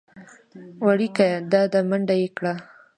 [0.85, 2.53] وېړکيه دا ده منډه يې کړه.